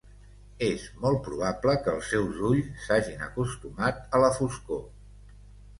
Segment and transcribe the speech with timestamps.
[0.67, 4.87] És molt probable que els seus ulls s'hagin acostumat a la foscor.